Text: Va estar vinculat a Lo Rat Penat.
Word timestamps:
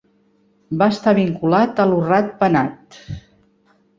Va 0.81 0.87
estar 0.93 1.13
vinculat 1.19 1.83
a 1.83 1.85
Lo 1.91 2.01
Rat 2.07 2.33
Penat. 2.41 3.01